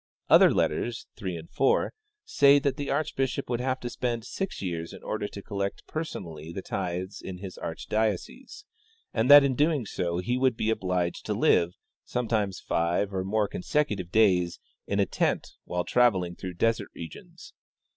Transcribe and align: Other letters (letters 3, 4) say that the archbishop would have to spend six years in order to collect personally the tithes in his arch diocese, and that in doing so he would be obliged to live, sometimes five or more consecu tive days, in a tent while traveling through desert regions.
Other 0.29 0.49
letters 0.51 1.05
(letters 1.21 1.43
3, 1.43 1.43
4) 1.51 1.93
say 2.25 2.57
that 2.57 2.75
the 2.75 2.89
archbishop 2.89 3.47
would 3.51 3.59
have 3.61 3.79
to 3.81 3.89
spend 3.91 4.25
six 4.25 4.59
years 4.59 4.93
in 4.93 5.03
order 5.03 5.27
to 5.27 5.43
collect 5.43 5.85
personally 5.85 6.51
the 6.51 6.63
tithes 6.63 7.21
in 7.21 7.37
his 7.37 7.55
arch 7.59 7.85
diocese, 7.87 8.65
and 9.13 9.29
that 9.29 9.43
in 9.43 9.53
doing 9.53 9.85
so 9.85 10.17
he 10.17 10.37
would 10.39 10.57
be 10.57 10.71
obliged 10.71 11.23
to 11.27 11.35
live, 11.35 11.73
sometimes 12.03 12.59
five 12.59 13.13
or 13.13 13.23
more 13.23 13.47
consecu 13.47 13.95
tive 13.95 14.11
days, 14.11 14.59
in 14.87 14.99
a 14.99 15.05
tent 15.05 15.49
while 15.65 15.83
traveling 15.83 16.35
through 16.35 16.53
desert 16.55 16.89
regions. 16.95 17.53